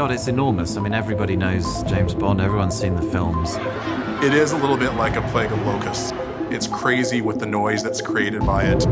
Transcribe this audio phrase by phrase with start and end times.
[0.00, 0.78] God, it's enormous.
[0.78, 2.40] I mean, everybody knows James Bond.
[2.40, 3.56] Everyone's seen the films.
[4.24, 6.14] It is a little bit like a plague of locusts.
[6.48, 8.88] It's crazy with the noise that's created by it.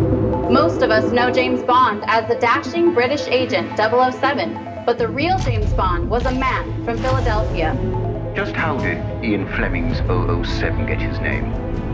[0.53, 5.39] Most of us know James Bond as the dashing British agent 007, but the real
[5.39, 7.73] James Bond was a man from Philadelphia.
[8.37, 11.47] Just how did Ian Fleming's 007 get his name?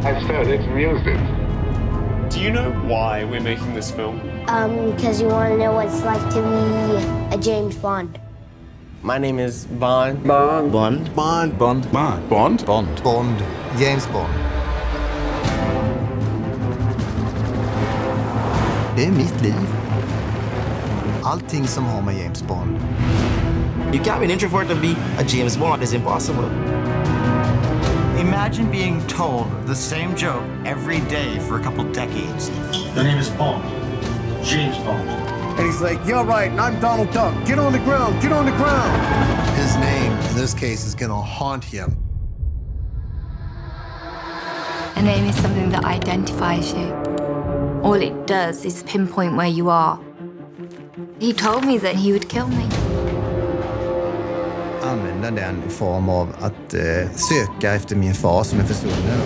[0.04, 2.30] I studied and used it.
[2.30, 4.18] Do you know why we're making this film?
[4.48, 8.18] Um, because you want to know what it's like to be a James Bond.
[9.05, 10.24] My name is Bond.
[10.24, 10.73] Bond.
[10.73, 11.15] Bond.
[11.15, 11.59] Bond.
[11.59, 11.93] Bond.
[11.93, 12.29] Bond.
[12.30, 12.65] Bond.
[12.65, 13.02] Bond.
[13.02, 13.38] Bond.
[13.79, 14.33] James Bond.
[18.96, 19.69] Det är mitt liv.
[21.23, 22.79] Allting som har med James Bond.
[23.93, 26.51] You got me an introvert to be a James Bond is impossible.
[28.18, 32.51] Imagine being told the same joke every day for a couple decades.
[32.95, 33.65] The name is Bond.
[34.43, 35.24] James Bond.
[35.57, 37.33] And he's like, you're right, and I'm Donald Duck.
[37.47, 39.57] Get on the ground, get on the ground.
[39.57, 41.96] His name, in this case, is gonna haunt him.
[44.96, 46.93] A name is something that identifies you.
[47.85, 50.01] All it does is pinpoint where you are.
[51.21, 52.66] He told me that he would kill me.
[54.83, 59.21] Använda den i form av att eh, söka efter min far som är försvunnen.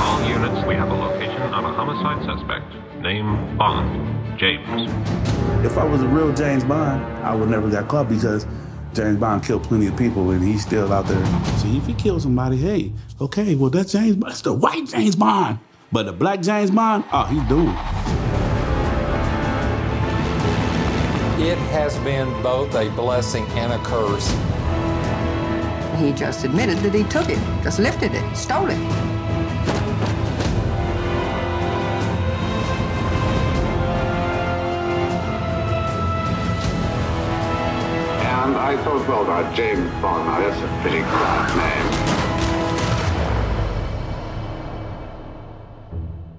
[0.00, 2.66] All units, we have a location on a homicide suspect.
[3.02, 4.19] Name Bond.
[4.38, 4.90] James.
[5.64, 8.46] If I was a real James Bond, I would never got caught because
[8.94, 11.24] James Bond killed plenty of people and he's still out there.
[11.58, 14.32] See, if he kills somebody, hey, okay, well, that's James Bond.
[14.32, 15.58] That's the white James Bond.
[15.92, 17.76] But the black James Bond, oh, he's doomed.
[21.40, 24.28] It has been both a blessing and a curse.
[26.00, 29.09] He just admitted that he took it, just lifted it, stole it.
[38.70, 41.86] I thought, well, now, James Bond, now that's a pretty crap name.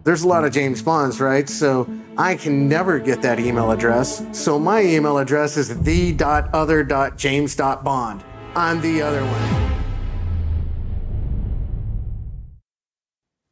[0.06, 1.50] There's a lot of James Bonds, right?
[1.50, 4.26] So I can never get that email address.
[4.32, 8.24] So my email address is the.other.james.bond.
[8.56, 9.74] I'm the other one.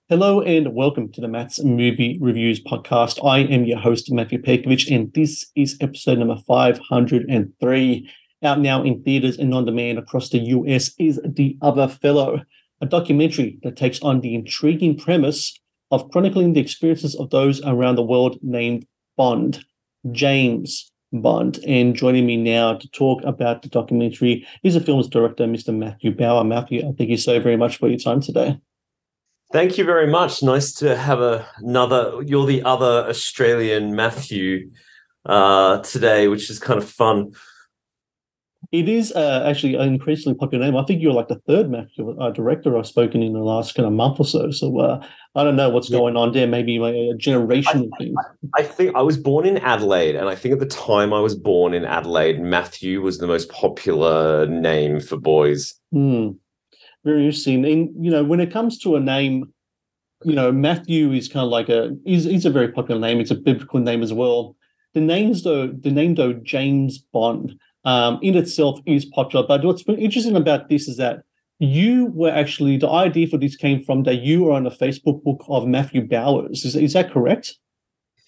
[0.08, 3.28] Hello and welcome to the Matt's Movie Reviews podcast.
[3.28, 8.10] I am your host, Matthew Pejkovic, and this is episode number 503.
[8.42, 12.42] Out now in theaters and on demand across the US is The Other Fellow,
[12.80, 15.60] a documentary that takes on the intriguing premise
[15.92, 18.86] of chronicling the experiences of those around the world named
[19.18, 19.66] Bond,
[20.12, 21.60] James Bond.
[21.68, 25.76] And joining me now to talk about the documentary is the film's director, Mr.
[25.76, 26.46] Matthew Bauer.
[26.46, 28.58] Matthew, thank you so very much for your time today.
[29.52, 30.44] Thank you very much.
[30.44, 32.22] Nice to have a, another.
[32.26, 34.70] You're the other Australian Matthew
[35.26, 37.32] uh, today, which is kind of fun.
[38.72, 40.78] It is uh, actually an increasingly popular name.
[40.78, 43.88] I think you're like the third Matthew uh, director I've spoken in the last kind
[43.88, 44.52] of month or so.
[44.52, 45.04] So uh,
[45.34, 45.98] I don't know what's yeah.
[45.98, 46.46] going on there.
[46.46, 48.16] Maybe a generational I, thing.
[48.56, 51.20] I, I think I was born in Adelaide, and I think at the time I
[51.20, 55.74] was born in Adelaide, Matthew was the most popular name for boys.
[55.92, 56.32] Hmm.
[57.04, 57.66] Very interesting.
[57.66, 59.52] And you know, when it comes to a name,
[60.24, 63.20] you know, Matthew is kind of like a is is a very popular name.
[63.20, 64.56] It's a biblical name as well.
[64.94, 69.46] The names though, the name though, James Bond, um, in itself is popular.
[69.48, 71.24] But what's been interesting about this is that
[71.60, 75.24] you were actually the idea for this came from that you were on the Facebook
[75.24, 76.66] book of Matthew Bauers.
[76.66, 77.56] Is is that correct?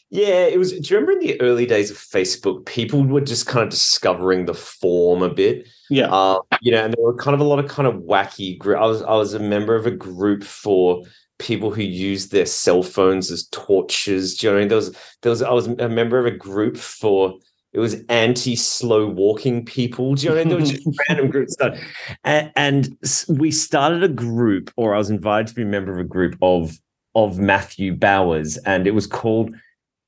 [0.10, 0.74] Yeah, it was.
[0.74, 4.46] Do you remember in the early days of Facebook, people were just kind of discovering
[4.46, 5.70] the form a bit.
[5.90, 6.08] Yeah.
[6.12, 8.58] Uh, you know, and there were kind of a lot of kind of wacky.
[8.58, 11.04] Gr- I was I was a member of a group for
[11.40, 14.36] people who used their cell phones as torches.
[14.36, 14.68] Do you know what I mean?
[14.68, 17.40] There was there was I was a member of a group for
[17.74, 20.16] it was anti slow walking people.
[20.16, 20.66] Do you know what I mean?
[20.66, 21.56] Just random groups.
[22.24, 22.98] And, and
[23.30, 26.38] we started a group, or I was invited to be a member of a group
[26.42, 26.78] of
[27.16, 29.54] of Matthew Bauers, and it was called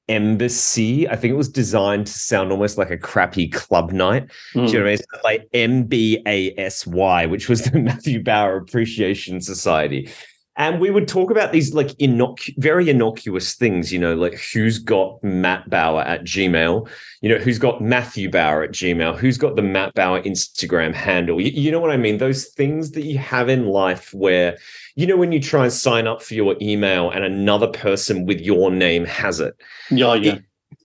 [0.10, 1.08] Embassy.
[1.08, 4.28] I think it was designed to sound almost like a crappy club night.
[4.54, 4.68] Mm.
[4.68, 4.94] Do you know what I mean?
[4.94, 10.10] It's like M B A S Y, which was the Matthew Bauer Appreciation Society.
[10.56, 14.78] And we would talk about these like innocu- very innocuous things, you know, like who's
[14.78, 16.88] got Matt Bauer at Gmail,
[17.22, 21.42] you know, who's got Matthew Bauer at Gmail, who's got the Matt Bauer Instagram handle.
[21.42, 22.20] You, you know what I mean?
[22.20, 24.58] Those things that you have in life where,
[24.96, 28.40] you know, when you try and sign up for your email and another person with
[28.40, 29.56] your name has it.
[29.90, 30.34] Yeah, yeah.
[30.34, 30.44] It,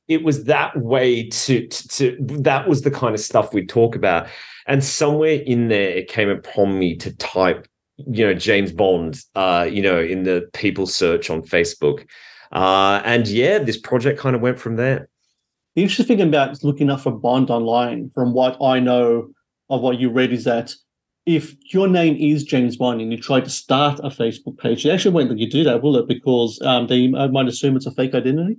[0.09, 3.95] it was that way to, to, to that was the kind of stuff we'd talk
[3.95, 4.29] about.
[4.67, 7.68] And somewhere in there, it came upon me to type
[7.99, 12.07] you know James Bond, uh, you know, in the people search on Facebook,
[12.53, 15.09] uh, and yeah, this project kind of went from there.
[15.75, 19.29] The interesting thing about looking up for Bond online, from what I know
[19.71, 20.75] of what you read, is that
[21.27, 24.91] if your name is James Bond and you try to start a Facebook page, it
[24.91, 26.09] actually won't let you do that, will it?
[26.09, 28.59] Because um, they might assume it's a fake identity.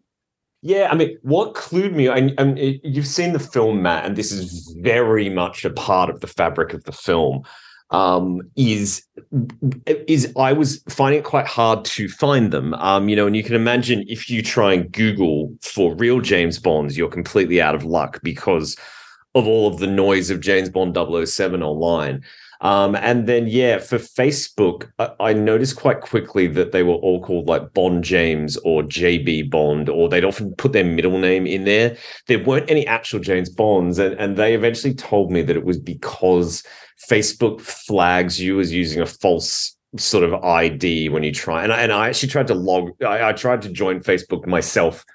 [0.62, 4.32] Yeah, I mean, what clued me, and, and you've seen the film, Matt, and this
[4.32, 7.44] is very much a part of the fabric of the film
[7.92, 9.04] um, is
[9.86, 12.74] is I was finding it quite hard to find them.
[12.76, 16.60] Um, you know, and you can imagine if you try and Google for real James
[16.60, 18.78] Bonds, you're completely out of luck because
[19.36, 22.24] of all of the noise of James Bond 007 online.
[22.62, 27.24] Um, and then, yeah, for Facebook, I, I, noticed quite quickly that they were all
[27.24, 31.64] called like Bond James or JB Bond, or they'd often put their middle name in
[31.64, 31.96] there.
[32.28, 33.98] There weren't any actual James Bonds.
[33.98, 36.64] And, and they eventually told me that it was because
[37.10, 41.64] Facebook flags you as using a false sort of ID when you try.
[41.64, 45.06] And I, and I actually tried to log, I, I tried to join Facebook myself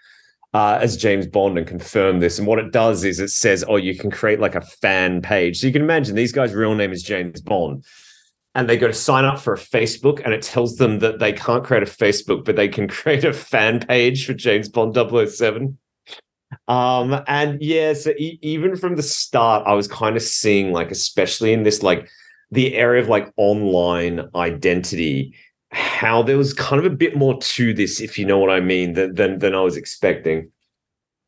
[0.54, 2.38] uh, as James Bond and confirm this.
[2.38, 5.58] And what it does is it says, oh, you can create like a fan page.
[5.58, 7.84] So you can imagine these guys' real name is James Bond.
[8.54, 11.32] And they go to sign up for a Facebook, and it tells them that they
[11.32, 15.76] can't create a Facebook, but they can create a fan page for James Bond 007.
[16.68, 20.92] Um, and yeah, so e- even from the start, I was kind of seeing like,
[20.92, 22.08] especially in this like
[22.52, 25.34] the area of like online identity,
[25.74, 28.60] how there was kind of a bit more to this, if you know what I
[28.60, 30.50] mean, than than, than I was expecting.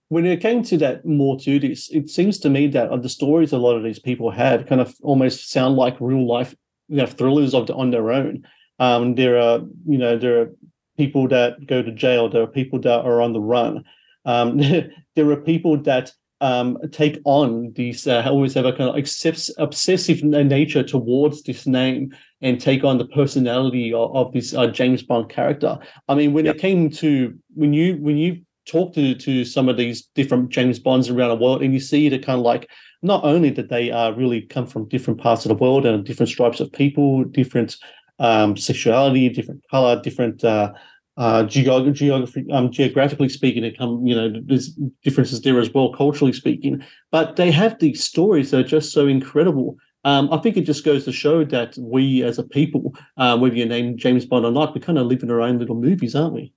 [0.08, 3.52] When it came to that more to this, it seems to me that the stories
[3.52, 6.54] a lot of these people had kind of almost sound like real life,
[6.88, 8.46] you know, thrillers of on their own.
[8.78, 10.50] Um, there are, you know, there are
[10.96, 12.28] people that go to jail.
[12.28, 13.84] There are people that are on the run.
[14.24, 14.58] Um,
[15.16, 19.50] there are people that um, take on these, uh, always have a kind of obsess-
[19.58, 25.02] obsessive nature towards this name and take on the personality of, of this uh, James
[25.02, 25.78] Bond character.
[26.08, 29.76] I mean, when it came to when you when you talk to to some of
[29.76, 32.68] these different James Bonds around the world, and you see the kind of like
[33.02, 36.28] not only that they uh, really come from different parts of the world and different
[36.28, 37.76] stripes of people, different
[38.18, 40.72] um, sexuality, different color, different uh,
[41.16, 44.70] uh, geog- geography, um, geographically speaking, it come you know there's
[45.02, 46.82] differences there as well, culturally speaking.
[47.10, 49.76] But they have these stories that are just so incredible.
[50.04, 53.56] Um, I think it just goes to show that we as a people, uh, whether
[53.56, 56.14] you name James Bond or not, we kind of live in our own little movies,
[56.14, 56.52] aren't we?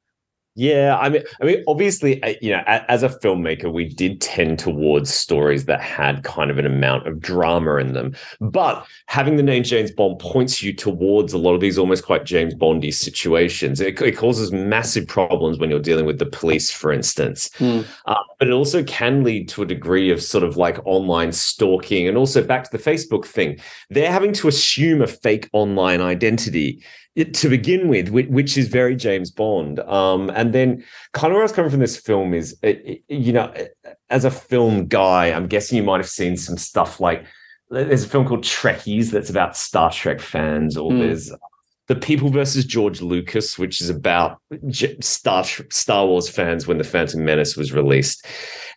[0.55, 5.13] Yeah, I mean, I mean, obviously, you know, as a filmmaker, we did tend towards
[5.13, 8.13] stories that had kind of an amount of drama in them.
[8.41, 12.25] But having the name James Bond points you towards a lot of these almost quite
[12.25, 13.79] James Bondy situations.
[13.79, 17.49] It, it causes massive problems when you're dealing with the police, for instance.
[17.59, 17.85] Mm.
[18.05, 22.07] Uh, but it also can lead to a degree of sort of like online stalking,
[22.07, 23.57] and also back to the Facebook thing.
[23.89, 26.83] They're having to assume a fake online identity
[27.15, 29.79] to begin with, which is very James Bond.
[29.81, 30.83] Um, and then,
[31.13, 32.57] kind of where I was coming from this film is,
[33.07, 33.53] you know,
[34.09, 37.25] as a film guy, I'm guessing you might have seen some stuff like
[37.69, 40.99] there's a film called Trekkies that's about Star Trek fans, or mm.
[40.99, 41.31] there's
[41.87, 44.39] the People versus George Lucas, which is about
[45.01, 48.25] Star Star Wars fans when the Phantom Menace was released.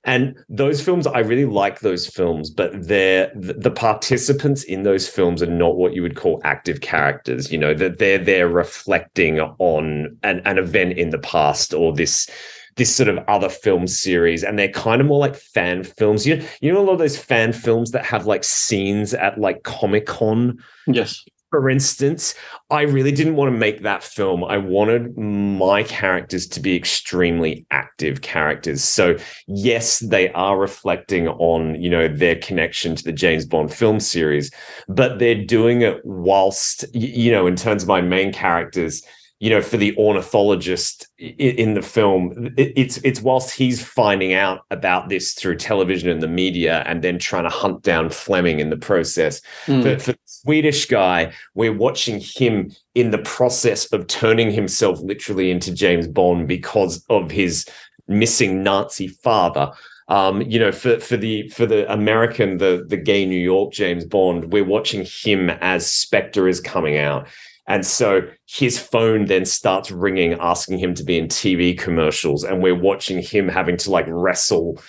[0.04, 5.42] And those films, I really like those films, but they're the participants in those films
[5.42, 7.52] are not what you would call active characters.
[7.52, 12.28] You know, that they're they're reflecting on an, an event in the past or this
[12.76, 14.42] this sort of other film series.
[14.42, 16.26] And they're kind of more like fan films.
[16.26, 19.62] You you know a lot of those fan films that have like scenes at like
[19.62, 20.59] comic-con?
[20.88, 22.35] Yes for instance,
[22.71, 24.42] I really didn't want to make that film.
[24.42, 28.82] I wanted my characters to be extremely active characters.
[28.82, 34.00] So, yes, they are reflecting on, you know, their connection to the James Bond film
[34.00, 34.50] series,
[34.88, 39.02] but they're doing it whilst, you know, in terms of my main characters,
[39.42, 45.08] you know, for the ornithologist in the film, it's it's whilst he's finding out about
[45.08, 48.76] this through television and the media, and then trying to hunt down Fleming in the
[48.76, 49.40] process.
[49.66, 49.82] Mm.
[49.82, 55.50] For, for the Swedish guy, we're watching him in the process of turning himself literally
[55.50, 57.66] into James Bond because of his
[58.06, 59.72] missing Nazi father.
[60.06, 64.04] Um, you know, for for the for the American, the the gay New York James
[64.04, 67.26] Bond, we're watching him as Spectre is coming out
[67.69, 72.45] And so his phone then starts ringing, asking him to be in TV commercials.
[72.45, 74.81] And we're watching him having to like wrestle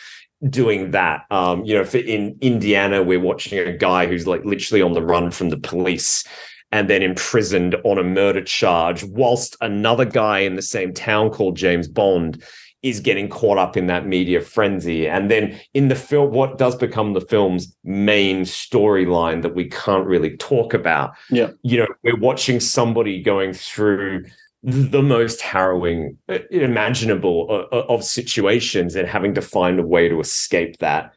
[0.50, 1.26] doing that.
[1.30, 5.04] Um, you know, for in Indiana, we're watching a guy who's like literally on the
[5.04, 6.26] run from the police
[6.72, 11.56] and then imprisoned on a murder charge, whilst another guy in the same town called
[11.56, 12.44] James Bond
[12.84, 15.08] is getting caught up in that media frenzy.
[15.08, 20.06] And then in the film, what does become the film's main storyline that we can't
[20.06, 21.16] really talk about.
[21.30, 21.52] Yeah.
[21.64, 24.26] You know, we're watching somebody going through
[24.64, 30.08] the most harrowing uh, imaginable uh, uh, of situations and having to find a way
[30.08, 31.14] to escape that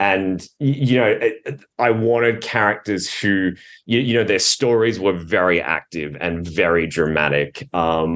[0.00, 1.30] and you know
[1.78, 3.52] i wanted characters who
[3.84, 7.68] you, you, know their stories were very active and very dramatic.
[7.74, 8.14] Um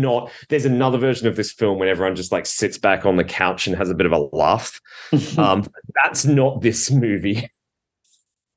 [0.00, 3.24] not there's another version of this film when everyone just like sits back on the
[3.24, 4.80] couch and has a bit of a laugh.
[5.38, 5.66] Um
[6.02, 7.48] that's not this movie.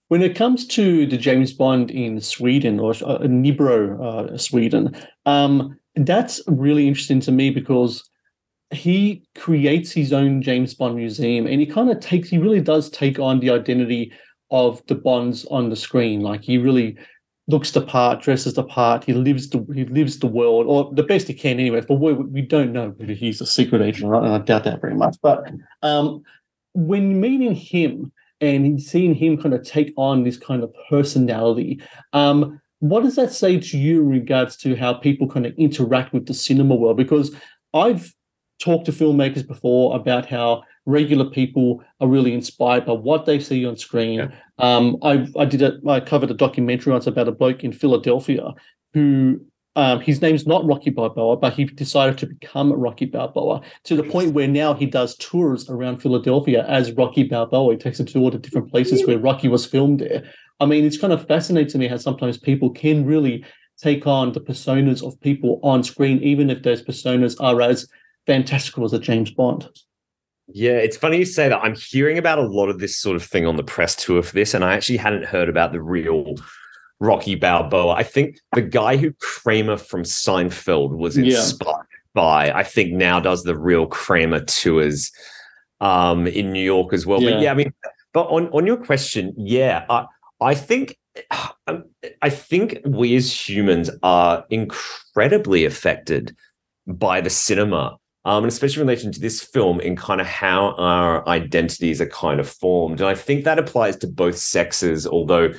[0.07, 5.79] When it comes to the james bond in sweden or uh, Nybro uh, sweden um
[5.95, 8.07] that's really interesting to me because
[8.75, 12.89] he creates his own James Bond museum and he kind of takes he really does
[12.89, 14.11] take on the identity
[14.51, 16.21] of the Bonds on the screen.
[16.21, 16.97] Like he really
[17.47, 21.03] looks the part, dresses the part, he lives the he lives the world, or the
[21.03, 21.81] best he can anyway.
[21.87, 24.23] But we, we don't know whether he's a secret agent, right?
[24.23, 25.17] and I doubt that very much.
[25.21, 25.45] But
[25.81, 26.23] um,
[26.73, 31.81] when meeting him and seeing him kind of take on this kind of personality,
[32.13, 36.13] um, what does that say to you in regards to how people kind of interact
[36.13, 36.97] with the cinema world?
[36.97, 37.33] Because
[37.73, 38.13] I've
[38.59, 43.65] talked to filmmakers before about how regular people are really inspired by what they see
[43.65, 44.19] on screen.
[44.19, 44.29] Yeah.
[44.59, 48.53] Um, I, I did a, I covered a documentary once about a bloke in Philadelphia
[48.93, 49.41] who
[49.77, 54.03] um, his name's not Rocky Balboa, but he decided to become Rocky Balboa to the
[54.03, 57.73] point where now he does tours around Philadelphia as Rocky Balboa.
[57.73, 60.23] He takes them to all the different places where Rocky was filmed there.
[60.61, 63.43] I mean, it's kind of fascinating to me how sometimes people can really
[63.77, 67.85] take on the personas of people on screen, even if those personas are as
[68.25, 69.69] fantastical as a James Bond.
[70.47, 71.59] Yeah, it's funny you say that.
[71.63, 74.33] I'm hearing about a lot of this sort of thing on the press tour for
[74.33, 76.35] this, and I actually hadn't heard about the real
[76.99, 77.93] Rocky Balboa.
[77.93, 81.97] I think the guy who Kramer from Seinfeld was inspired yeah.
[82.13, 85.11] by, I think now does the real Kramer tours
[85.81, 87.21] um, in New York as well.
[87.21, 87.31] Yeah.
[87.31, 87.73] But yeah, I mean,
[88.13, 90.05] but on on your question, yeah, I
[90.41, 90.97] I think
[91.67, 91.85] um,
[92.21, 96.35] I think we as humans are incredibly affected
[96.87, 100.73] by the cinema um, and especially in relation to this film in kind of how
[100.77, 102.99] our identities are kind of formed.
[102.99, 105.53] And I think that applies to both sexes, although,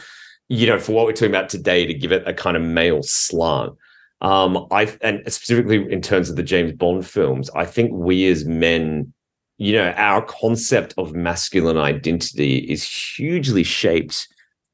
[0.48, 3.02] you know, for what we're talking about today, to give it a kind of male
[3.02, 3.72] slant.
[4.20, 8.44] Um, I and specifically in terms of the James Bond films, I think we as
[8.44, 9.12] men,
[9.58, 14.26] you know, our concept of masculine identity is hugely shaped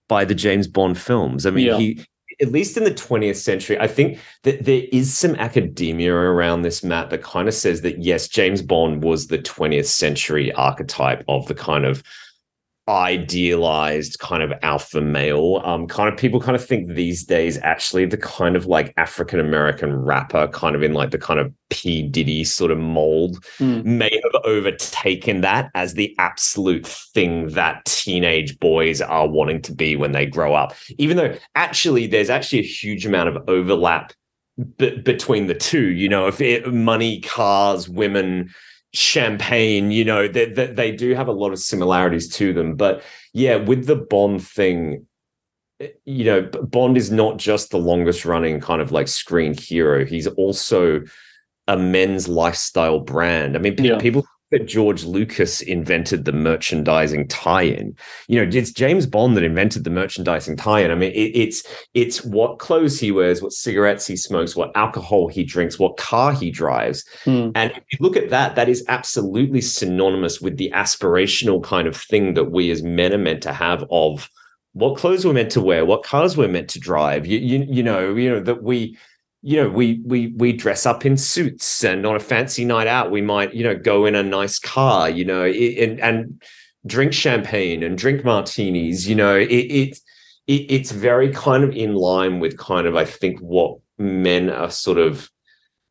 [0.08, 1.44] by the James Bond films.
[1.44, 1.76] I mean, yeah.
[1.76, 2.06] he
[2.42, 6.82] at least in the 20th century, I think that there is some academia around this,
[6.82, 11.46] Matt, that kind of says that yes, James Bond was the 20th century archetype of
[11.46, 12.02] the kind of
[12.88, 15.60] idealized kind of alpha male.
[15.64, 19.38] Um, kind of people kind of think these days actually the kind of like African
[19.38, 23.84] American rapper, kind of in like the kind of P Diddy sort of mold, mm.
[23.84, 29.96] may have overtaken that as the absolute thing that teenage boys are wanting to be
[29.96, 30.74] when they grow up.
[30.98, 34.12] Even though actually there's actually a huge amount of overlap
[34.76, 35.90] b- between the two.
[35.90, 38.50] You know, if it, money, cars, women
[38.94, 42.76] champagne you know they, they, they do have a lot of similarities to them.
[42.76, 45.06] But yeah with the bond thing
[45.80, 50.04] eh, you know bond is not just the longest running kind of like screen hero.
[50.04, 51.02] He's also
[51.68, 53.56] a men's lifestyle brand.
[53.56, 53.98] I mean yeah.
[53.98, 57.96] people that George Lucas invented the merchandising tie-in.
[58.28, 60.90] You know, it's James Bond that invented the merchandising tie-in.
[60.90, 65.26] I mean, it, it's it's what clothes he wears, what cigarettes he smokes, what alcohol
[65.26, 67.04] he drinks, what car he drives.
[67.24, 67.52] Mm.
[67.54, 71.96] And if you look at that, that is absolutely synonymous with the aspirational kind of
[71.96, 74.28] thing that we as men are meant to have of
[74.74, 77.26] what clothes we're meant to wear, what cars we're meant to drive.
[77.26, 78.96] You, you, you know, you know that we
[79.42, 83.10] you know we we we dress up in suits and on a fancy night out
[83.10, 86.42] we might you know go in a nice car you know and and
[86.86, 89.98] drink champagne and drink martinis you know it, it,
[90.46, 94.70] it it's very kind of in line with kind of i think what men are
[94.70, 95.28] sort of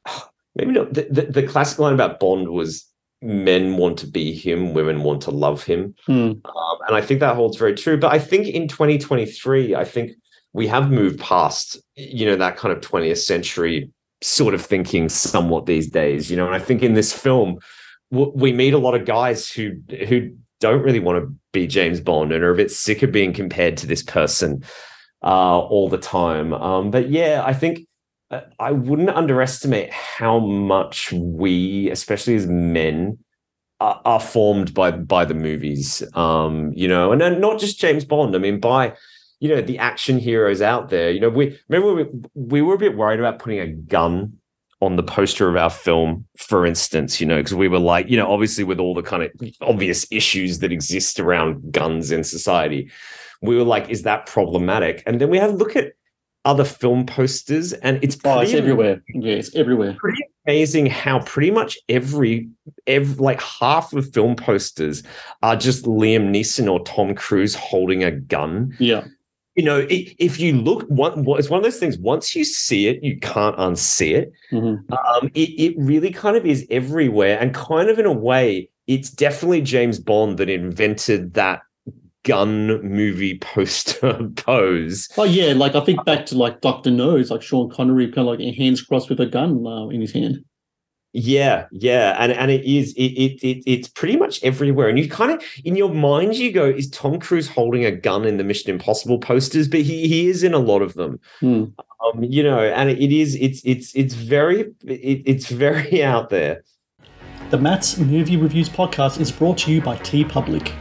[0.56, 2.88] maybe not the, the, the classic line about bond was
[3.22, 6.14] men want to be him women want to love him hmm.
[6.14, 10.12] um, and i think that holds very true but i think in 2023 i think
[10.54, 13.90] we have moved past you know that kind of 20th century
[14.22, 17.58] sort of thinking somewhat these days you know and i think in this film
[18.12, 19.72] we meet a lot of guys who
[20.08, 20.30] who
[20.60, 23.78] don't really want to be james bond and are a bit sick of being compared
[23.78, 24.64] to this person
[25.24, 26.54] uh, all the time.
[26.54, 27.88] Um, but yeah, I think
[28.30, 33.20] uh, I wouldn't underestimate how much we, especially as men,
[33.80, 36.04] are, are formed by by the movies.
[36.16, 38.36] Um, you know, and, and not just James Bond.
[38.36, 38.94] I mean, by
[39.42, 41.12] you know the action heroes out there.
[41.12, 42.06] You know, we remember we,
[42.36, 44.38] we were a bit worried about putting a gun
[44.82, 48.18] on the poster of our film, for instance, you know, because we were like, you
[48.18, 49.32] know, obviously with all the kind of
[49.62, 52.90] obvious issues that exist around guns in society,
[53.42, 55.04] we were like, is that problematic?
[55.06, 55.94] And then we had a look at
[56.46, 59.02] other film posters, and it's oh, it's everywhere.
[59.10, 59.96] Yeah, it's everywhere.
[60.00, 62.50] Pretty amazing how pretty much every,
[62.86, 65.04] every like half of film posters
[65.44, 68.76] are just Liam Neeson or Tom Cruise holding a gun.
[68.80, 69.06] Yeah
[69.56, 71.98] you know, if you look, one, it's one of those things.
[71.98, 74.32] Once you see it, you can't unsee it.
[74.52, 74.94] Mm-hmm.
[74.94, 75.50] Um, it.
[75.60, 80.00] It really kind of is everywhere, and kind of in a way, it's definitely James
[80.00, 81.62] Bond that invented that
[82.24, 85.10] gun movie poster pose.
[85.18, 88.40] Oh yeah, like I think back to like Doctor No's, like Sean Connery, kind of
[88.40, 90.46] like hands crossed with a gun uh, in his hand.
[91.14, 95.10] Yeah, yeah, and and it is it, it it it's pretty much everywhere, and you
[95.10, 98.46] kind of in your mind you go, is Tom Cruise holding a gun in the
[98.46, 99.68] Mission Impossible posters?
[99.68, 101.66] But he he is in a lot of them, hmm.
[102.06, 106.64] um, you know, and it is it's it's it's very it, it's very out there.
[107.50, 110.72] The Matt's Movie Reviews podcast is brought to you by TeePublic.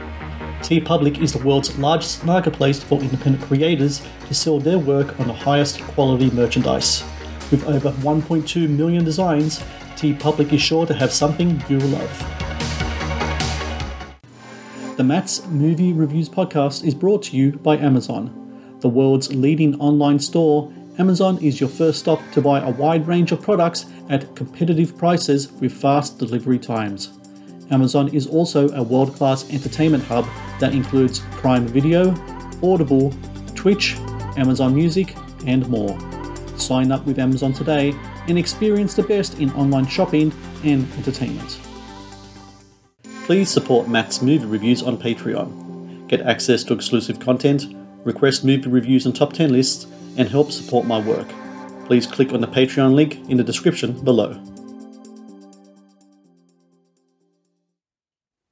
[0.63, 5.27] T Public is the world's largest marketplace for independent creators to sell their work on
[5.27, 7.03] the highest quality merchandise.
[7.49, 9.61] With over 1.2 million designs,
[10.01, 12.17] TeePublic is sure to have something you love.
[14.97, 18.79] The Matt's Movie Reviews podcast is brought to you by Amazon.
[18.79, 23.31] The world's leading online store, Amazon is your first stop to buy a wide range
[23.31, 27.11] of products at competitive prices with fast delivery times.
[27.69, 30.25] Amazon is also a world class entertainment hub
[30.59, 32.15] that includes Prime Video,
[32.63, 33.13] Audible,
[33.53, 33.97] Twitch,
[34.35, 35.15] Amazon Music,
[35.45, 35.95] and more.
[36.57, 37.93] Sign up with Amazon today
[38.27, 41.59] and experience the best in online shopping and entertainment.
[43.25, 46.07] Please support Matt's movie reviews on Patreon.
[46.07, 50.85] Get access to exclusive content, request movie reviews and top 10 lists, and help support
[50.85, 51.27] my work.
[51.85, 54.31] Please click on the Patreon link in the description below.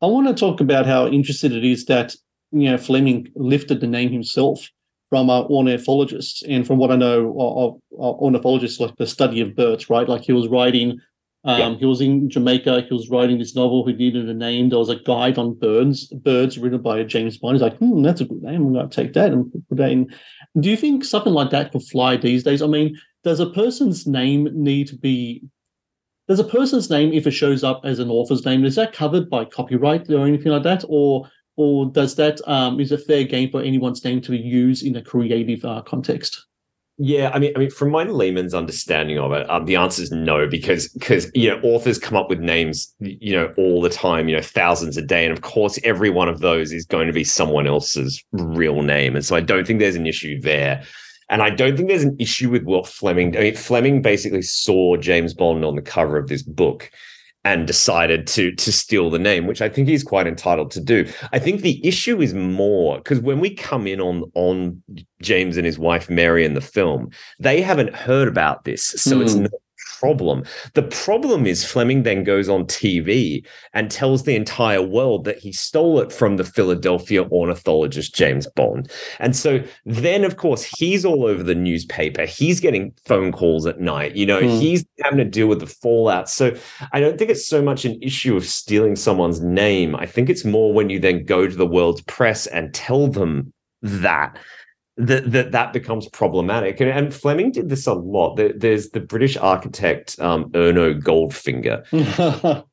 [0.02, 2.16] I want to talk about how interested it is that
[2.52, 4.70] you know Fleming lifted the name himself
[5.10, 6.44] from uh, ornithologists.
[6.44, 10.08] And from what I know of, of ornithologists, like the study of birds, right?
[10.08, 11.00] Like he was writing,
[11.44, 11.76] um, yeah.
[11.78, 14.70] he was in Jamaica, he was writing this novel, he needed a name.
[14.70, 17.56] There was a guide on birds, birds written by James Bond.
[17.56, 18.68] He's like, hmm, that's a good name.
[18.68, 20.14] I'm going to take that and put that in.
[20.60, 22.62] Do you think something like that could fly these days?
[22.62, 25.44] I mean, does a person's name need to be
[26.28, 29.32] does a person's name if it shows up as an author's name is that covered
[29.32, 31.28] by copyright or anything like that or
[31.60, 35.02] or does that um, is fair game for anyone's name to be used in a
[35.02, 36.46] creative uh, context?
[36.98, 40.10] Yeah, I mean, I mean, from my layman's understanding of it, um, the answer is
[40.10, 44.30] no, because because you know authors come up with names, you know, all the time,
[44.30, 47.14] you know, thousands a day, and of course, every one of those is going to
[47.14, 50.82] be someone else's real name, and so I don't think there's an issue there,
[51.30, 53.36] and I don't think there's an issue with what Fleming.
[53.36, 56.90] I mean, Fleming basically saw James Bond on the cover of this book,
[57.50, 61.12] and decided to to steal the name, which I think he's quite entitled to do.
[61.34, 64.84] I think the issue is more because when we come in on on
[65.22, 67.10] James and his wife Mary in the film,
[67.40, 69.24] they haven't heard about this, so mm.
[69.24, 69.44] it's hmm.
[69.44, 69.52] not
[70.00, 70.44] problem.
[70.74, 75.52] The problem is Fleming then goes on TV and tells the entire world that he
[75.52, 78.90] stole it from the Philadelphia ornithologist James Bond.
[79.20, 82.26] And so then, of course, he's all over the newspaper.
[82.26, 84.16] He's getting phone calls at night.
[84.16, 84.60] You know, mm.
[84.60, 86.30] he's having to deal with the fallout.
[86.30, 86.56] So
[86.94, 89.96] I don't think it's so much an issue of stealing someone's name.
[89.96, 93.54] I think it's more when you then go to the world's press and tell them
[93.82, 94.38] that
[95.00, 96.80] that that that becomes problematic.
[96.80, 98.36] And, and Fleming did this a lot.
[98.36, 101.86] There, there's the British architect um, Erno Goldfinger.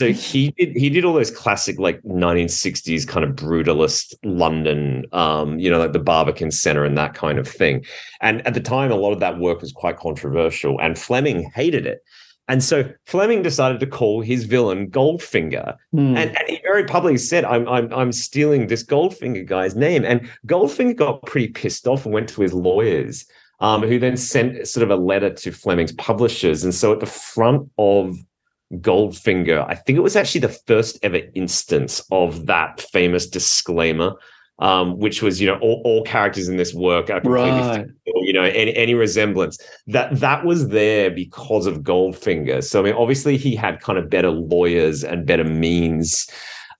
[0.00, 5.58] so he did he did all those classic like 1960s kind of brutalist London, um,
[5.58, 7.84] you know, like the Barbican Centre and that kind of thing.
[8.22, 11.86] And at the time, a lot of that work was quite controversial, and Fleming hated
[11.86, 12.02] it.
[12.48, 15.76] And so Fleming decided to call his villain Goldfinger.
[15.94, 16.16] Mm.
[16.16, 20.04] And, and, he very publicly said, I'm, I'm, I'm stealing this Goldfinger guy's name.
[20.04, 23.24] And Goldfinger got pretty pissed off and went to his lawyers,
[23.60, 26.64] um, who then sent sort of a letter to Fleming's publishers.
[26.64, 28.18] And so at the front of
[28.74, 34.16] Goldfinger, I think it was actually the first ever instance of that famous disclaimer
[34.58, 37.86] um, which was you know all, all, characters in this work are completely right.
[38.06, 42.62] you know any, any resemblance that that was there because of Goldfinger.
[42.62, 46.30] So I mean, obviously he had kind of better lawyers and better means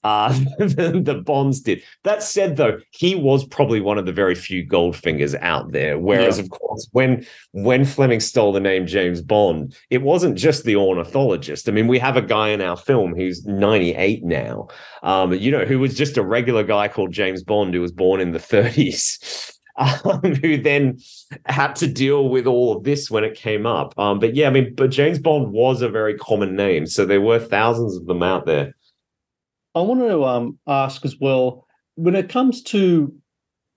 [0.05, 1.83] uh, than the Bonds did.
[2.05, 5.99] That said, though, he was probably one of the very few Goldfingers out there.
[5.99, 6.45] Whereas, Yeah.
[6.45, 11.69] of course, when when Fleming stole the name James Bond, it wasn't just the ornithologist.
[11.69, 14.69] I mean, we have a guy in our film who's 98 now,
[15.03, 18.21] um, you know, who was just a regular guy called James Bond who was born
[18.21, 19.51] in the 30s.
[19.77, 21.01] Um, who then
[21.47, 23.93] had to deal with all of this when it came up.
[23.99, 27.21] Um, but yeah, I mean, but James Bond was a very common name, so there
[27.21, 28.77] were thousands of them out there.
[29.75, 33.15] I want to um, ask as well when it comes to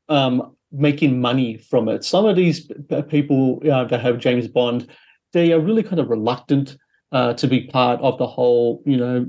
[0.10, 2.04] um, making money from it.
[2.04, 2.70] Some of these
[3.10, 4.88] people uh, that have James Bond,
[5.34, 6.78] they are really kind of reluctant
[7.12, 9.28] uh, to be part of the whole, you know,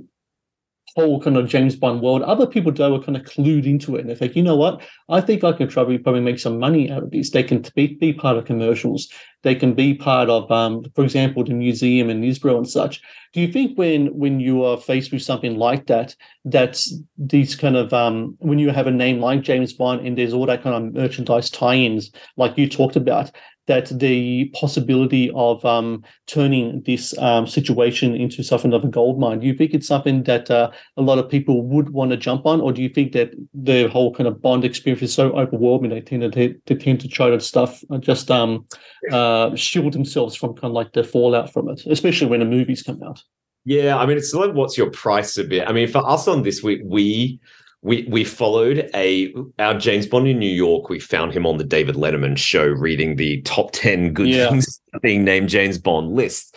[0.97, 2.23] whole kind of James Bond world.
[2.23, 4.83] Other people though are kind of clued into it, and they think, you know what?
[5.09, 7.31] I think I can probably probably make some money out of this.
[7.31, 9.09] They can be, be part of commercials.
[9.43, 13.01] They can be part of, um, for example, the museum in Israel and such.
[13.33, 16.83] Do you think when when you are faced with something like that, that
[17.17, 20.47] these kind of um, when you have a name like James Bond and there's all
[20.47, 23.31] that kind of merchandise tie-ins, like you talked about,
[23.69, 29.41] that the possibility of um, turning this um, situation into something of a gold mine,
[29.41, 32.47] do you think it's something that uh, a lot of people would want to jump
[32.47, 35.91] on, or do you think that the whole kind of Bond experience is so overwhelming
[35.91, 38.67] they tend to they tend to try to stuff uh, just um,
[39.13, 42.47] uh, Uh, shield themselves from kind of like the fallout from it, especially when the
[42.47, 43.23] movies come out?
[43.65, 45.69] Yeah, I mean, it's like what's your price a bit.
[45.69, 47.39] I mean, for us on this week, we
[47.83, 50.89] we we followed a our James Bond in New York.
[50.89, 54.49] We found him on the David Letterman show, reading the top ten good Yeah.
[54.51, 56.57] things being named James Bond list.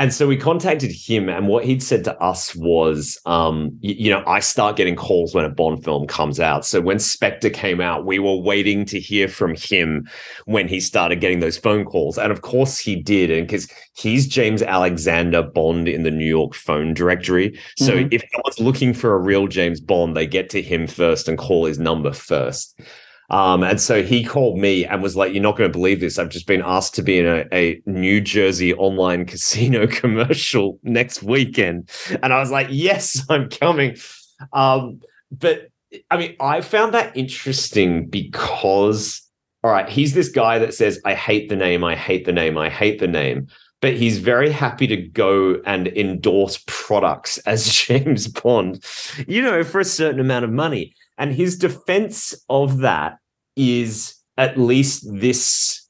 [0.00, 4.10] And so we contacted him, and what he'd said to us was, um, y- you
[4.10, 6.64] know, I start getting calls when a Bond film comes out.
[6.64, 10.08] So when Spectre came out, we were waiting to hear from him
[10.46, 12.16] when he started getting those phone calls.
[12.16, 13.30] And of course he did.
[13.30, 17.58] And because he's James Alexander Bond in the New York phone directory.
[17.76, 18.08] So Mhm.
[18.10, 21.66] if someone's looking for a real James Bond, they get to him first and call
[21.66, 22.80] his number first.
[23.30, 26.18] Um, and so he called me and was like, You're not going to believe this.
[26.18, 31.22] I've just been asked to be in a, a New Jersey online casino commercial next
[31.22, 31.90] weekend.
[32.22, 33.96] And I was like, Yes, I'm coming.
[34.52, 35.70] Um, but
[36.10, 39.22] I mean, I found that interesting because,
[39.62, 42.56] all right, he's this guy that says, I hate the name, I hate the name,
[42.58, 43.48] I hate the name.
[43.80, 48.84] But he's very happy to go and endorse products as James Bond,
[49.26, 50.94] you know, for a certain amount of money.
[51.20, 53.18] And his defense of that
[53.54, 55.86] is at least this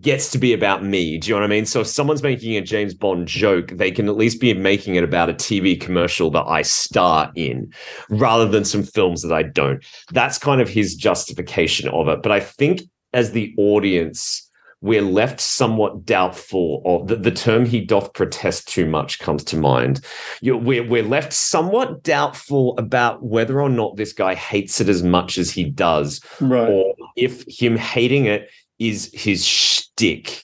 [0.00, 1.18] gets to be about me.
[1.18, 1.66] Do you know what I mean?
[1.66, 5.04] So if someone's making a James Bond joke, they can at least be making it
[5.04, 7.72] about a TV commercial that I star in
[8.10, 9.84] rather than some films that I don't.
[10.10, 12.20] That's kind of his justification of it.
[12.22, 14.45] But I think as the audience,
[14.80, 19.56] we're left somewhat doubtful of the, the term he doth protest too much comes to
[19.56, 20.04] mind.
[20.42, 25.02] You, we're, we're left somewhat doubtful about whether or not this guy hates it as
[25.02, 26.68] much as he does, Right.
[26.68, 30.42] or if him hating it is his shtick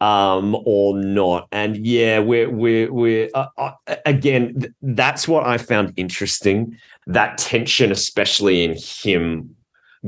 [0.00, 3.72] um or not and yeah we're we're we're uh, uh,
[4.06, 6.78] again th- that's what i found interesting
[7.08, 9.56] that tension especially in him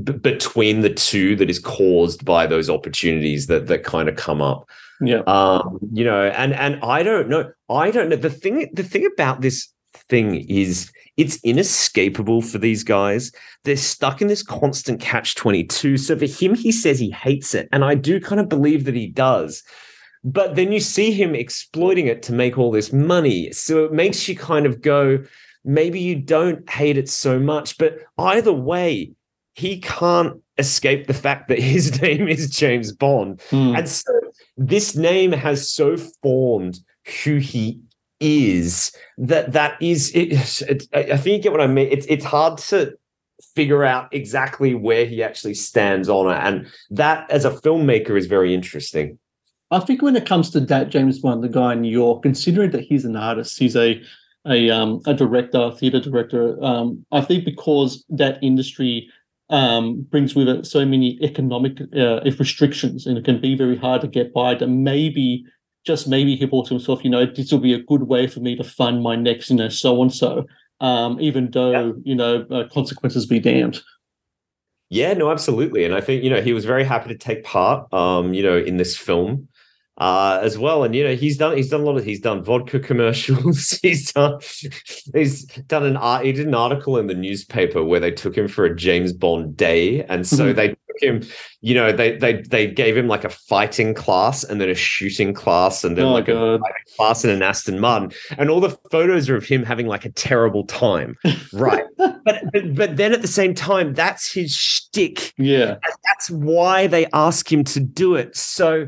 [0.03, 4.43] b- between the two that is caused by those opportunities that that kind of come
[4.43, 4.69] up.
[5.03, 5.23] Yeah.
[5.27, 8.17] um you know and and i don't know i don't know.
[8.17, 9.69] The thing the thing about this
[10.11, 13.33] thing is it's inescapable for these guys.
[13.65, 17.69] They're stuck in this constant catch 22 so for him he says he hates it
[17.73, 19.63] and i do kind of believe that he does.
[20.23, 23.51] But then you see him exploiting it to make all this money.
[23.53, 25.25] So it makes you kind of go
[25.65, 29.13] maybe you don't hate it so much but either way
[29.61, 33.43] he can't escape the fact that his name is James Bond.
[33.51, 33.77] Hmm.
[33.77, 34.13] And so
[34.57, 36.79] this name has so formed
[37.23, 37.81] who he
[38.21, 41.89] is that that is it, it I I think you get what I mean.
[41.91, 42.95] It's it's hard to
[43.55, 46.39] figure out exactly where he actually stands on it.
[46.39, 49.19] And that as a filmmaker is very interesting.
[49.71, 52.71] I think when it comes to that James Bond, the guy in New York, considering
[52.73, 54.03] that he's an artist, he's a
[54.47, 56.63] a um, a director, theater director.
[56.63, 59.09] Um, I think because that industry
[59.51, 64.01] um, brings with it so many economic uh, restrictions, and it can be very hard
[64.01, 64.55] to get by.
[64.55, 65.45] That maybe,
[65.85, 68.41] just maybe, he thought to himself, you know, this will be a good way for
[68.41, 70.47] me to fund my next, you know, so and so.
[70.81, 73.83] Um, even though you know uh, consequences be damned.
[74.89, 75.85] Yeah, no, absolutely.
[75.85, 78.59] And I think, you know, he was very happy to take part um, you know,
[78.59, 79.47] in this film
[80.01, 80.83] uh as well.
[80.83, 83.79] And you know, he's done he's done a lot of he's done vodka commercials.
[83.83, 84.41] he's done
[85.15, 88.49] he's done an art he did an article in the newspaper where they took him
[88.49, 90.03] for a James Bond day.
[90.05, 90.57] And so Mhm.
[90.57, 91.23] they took him,
[91.61, 95.35] you know, they they they gave him like a fighting class and then a shooting
[95.35, 96.37] class and then Oh, like God.
[96.55, 98.11] a fighting class and an Aston Martin.
[98.39, 101.17] And all the photos are of him having like a terrible time.
[101.53, 101.85] Right.
[101.99, 105.35] but, but but then at the same time, that's his shtick.
[105.37, 105.73] Yeah.
[105.73, 108.35] And that's why they ask him to do it.
[108.35, 108.87] So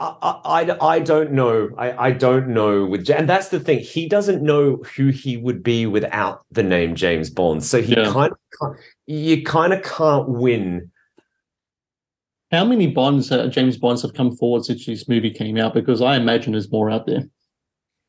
[0.00, 1.70] I, I, I don't know.
[1.76, 3.80] I, I don't know with and that's the thing.
[3.80, 7.64] He doesn't know who he would be without the name James Bond.
[7.64, 8.12] So he Yeah.
[8.12, 10.92] kind of can't, you kind of can't win.
[12.52, 15.74] How many Bonds, uh, James Bonds, have come forward since this movie came out?
[15.74, 17.24] Because I imagine there's more out there.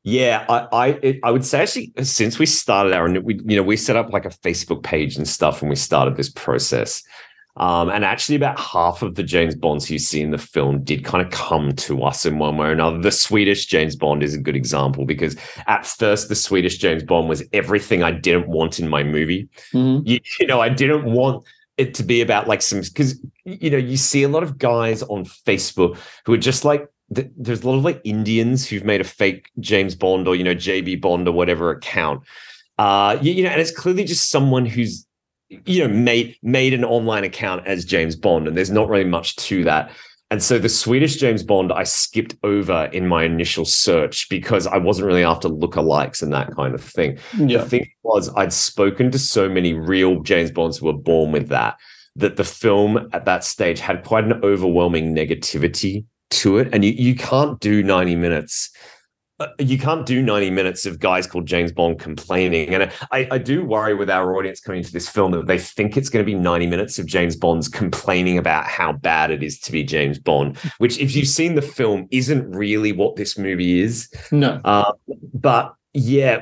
[0.04, 3.64] Yeah, I I, it, I would say actually since we started our we you know
[3.64, 7.04] we set up like a Facebook page and stuff when we started this process.
[7.60, 11.04] Um, and actually, about half of the James Bonds you see in the film did
[11.04, 12.98] kind of come to us in one way or another.
[12.98, 15.36] The Swedish James Bond is a good example because
[15.68, 19.50] at first, the Swedish James Bond was everything I didn't want in my movie.
[19.74, 20.04] Mhm.
[20.08, 21.44] You, you know, I didn't want
[21.78, 25.02] it to be about like some because you know you see a lot of guys
[25.04, 29.06] on Facebook who are just like there's a lot of like Indians who've made a
[29.06, 32.22] fake James Bond or you know JB Bond or whatever account.
[32.78, 35.06] Uh, you, you know, and it's clearly just someone who's
[35.50, 39.36] you know made made an online account as James Bond, and there's not really much
[39.38, 39.92] to that.
[40.32, 44.78] And so the Swedish James Bond I skipped over in my initial search because I
[44.78, 47.18] wasn't really after lookalikes and that kind of thing.
[47.36, 47.60] Yeah.
[47.60, 51.50] The thing was I'd spoken to so many real James Bonds who were born with
[51.50, 51.78] that
[52.16, 56.92] that the film at that stage had quite an overwhelming negativity to it, and you
[56.92, 58.70] you can't do 90 minutes
[59.60, 62.74] you can't do 90 minutes of guys called James Bond complaining.
[62.74, 65.96] And I, I do worry with our audience coming into this film that they think
[65.96, 69.60] it's going to be 90 minutes of James Bond's complaining about how bad it is
[69.62, 73.82] to be James Bond, which, if you've seen the film, isn't really what this movie
[73.82, 74.10] is.
[74.32, 74.60] No.
[74.64, 74.92] Uh,
[75.34, 76.42] but yeah,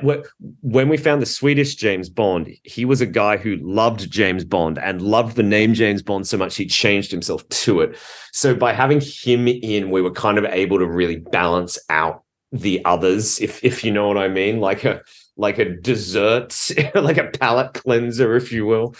[0.60, 4.78] when we found the Swedish James Bond, he was a guy who loved James Bond
[4.78, 7.96] and loved the name James Bond so much he changed himself to it.
[8.32, 12.82] So by having him in, we were kind of able to really balance out the
[12.84, 15.02] others, if if you know what I mean, like a
[15.36, 16.56] like a dessert,
[16.94, 18.94] like a palate cleanser, if you will.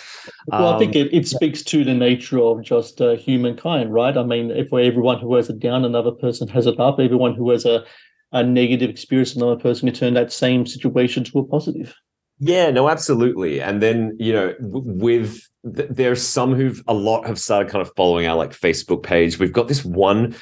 [0.46, 4.16] Well, I think Um, it, it speaks to the nature of just uh, humankind, right?
[4.16, 7.00] I mean, if everyone who has it down, another person has it up.
[7.00, 7.84] Everyone who has a,
[8.32, 11.94] a negative experience, another person can turn that same situation to a positive.
[12.38, 13.60] Yeah, no, absolutely.
[13.60, 15.40] And then you know, with
[15.74, 19.38] th- there's some who've a lot have started kind of following our like Facebook page.
[19.38, 20.36] We've got this one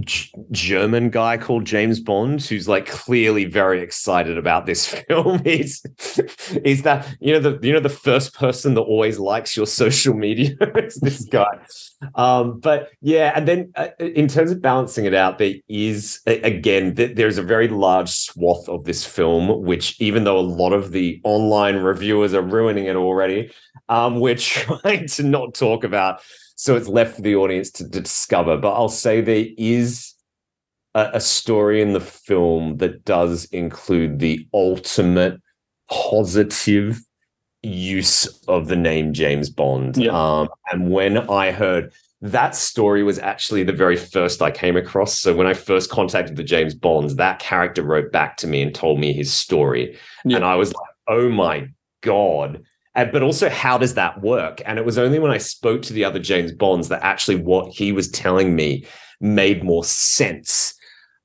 [0.00, 5.42] G- German guy called James Bond who's like clearly very excited about this film.
[5.42, 5.84] He's
[6.64, 10.14] he's that you know the you know the first person that always likes your social
[10.14, 10.50] media.
[10.60, 11.46] it's this guy.
[12.14, 16.94] Um, but yeah, and then uh, in terms of balancing it out, there is again
[16.94, 20.92] th- there's a very large swath of this film, which even though a lot of
[20.92, 23.50] the online reviewers are ruining it already,
[23.88, 26.20] um, we're trying to not talk about.
[26.56, 28.56] So it's left for the audience to, to discover.
[28.56, 30.14] But I'll say there is
[30.94, 35.40] a, a story in the film that does include the ultimate
[35.90, 37.00] positive
[37.62, 39.96] use of the name James Bond.
[39.96, 40.12] Yeah.
[40.12, 41.92] Um, and when I heard
[42.22, 45.18] that story was actually the very first I came across.
[45.18, 48.74] So when I first contacted the James Bonds, that character wrote back to me and
[48.74, 49.98] told me his story.
[50.24, 51.68] And I was like, oh my
[52.00, 52.62] God.
[52.96, 54.62] And, but also, how does that work?
[54.64, 57.72] And it was only when I spoke to the other James Bonds that actually what
[57.72, 58.86] he was telling me
[59.20, 60.74] made more sense.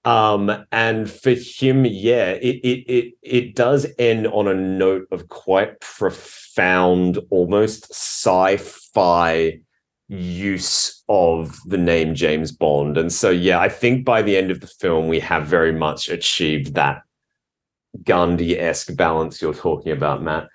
[0.03, 5.29] Um, and for him, yeah, it it it it does end on a note of
[5.29, 9.59] quite profound, almost sci-fi
[10.09, 12.97] use of the name James Bond.
[12.97, 16.09] And so, yeah, I think by the end of the film, we have very much
[16.09, 17.03] achieved that
[18.03, 20.47] Gandhi-esque balance you're talking about, Matt.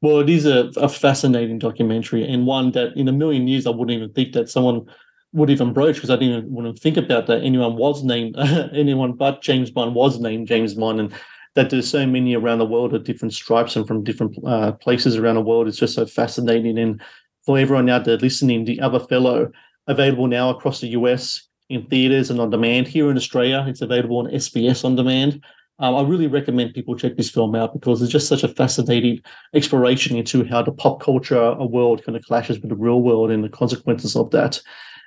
[0.00, 3.70] Well, it is a, a fascinating documentary and one that in a million years I
[3.70, 4.86] wouldn't even think that someone
[5.32, 8.36] would even broach because I didn't even want to think about that anyone was named
[8.38, 11.14] anyone but James Bond was named James Bond and
[11.54, 15.16] that there's so many around the world of different stripes and from different uh, places
[15.16, 15.66] around the world.
[15.66, 16.78] It's just so fascinating.
[16.78, 17.00] And
[17.44, 19.50] for everyone out there listening, The Other Fellow
[19.88, 22.86] available now across the US in theaters and on demand.
[22.86, 25.42] Here in Australia, it's available on SBS on demand.
[25.80, 29.20] Um, I really recommend people check this film out because it's just such a fascinating
[29.54, 33.30] exploration into how the pop culture a world kind of clashes with the real world
[33.30, 34.60] and the consequences of that.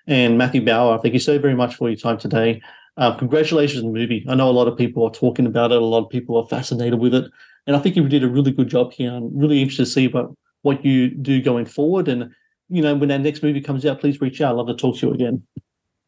[0.08, 2.62] And Matthew Bauer, thank you so very much for your time today.
[2.98, 4.26] Um, congratulations on the movie.
[4.30, 5.82] I know a lot of people are talking about it.
[5.82, 7.26] A lot of people are fascinated with it.
[7.68, 9.12] And I think you did a really good job here.
[9.12, 12.08] I'm really interested to see about what you do going forward.
[12.08, 12.32] And,
[12.70, 14.52] you know, when that next movie comes out, please reach out.
[14.52, 15.44] I'd love to talk to you again.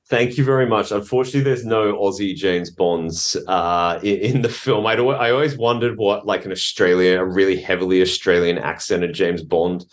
[0.10, 0.92] Thank you very much.
[0.92, 4.86] Unfortunately, there's no Aussie James Bonds uh, in, in the film.
[4.86, 9.86] I'd, I always wondered what, like an Australian, a really heavily Australian accented James Bond,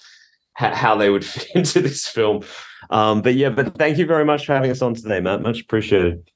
[0.56, 2.44] ha- how they would fit into this film.
[2.90, 5.42] Um, but yeah, but thank you very much for having us on today, Matt.
[5.42, 6.28] Much appreciated.